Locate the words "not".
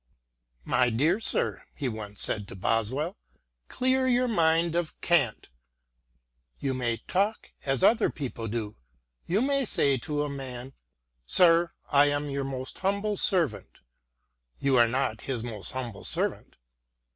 14.87-15.21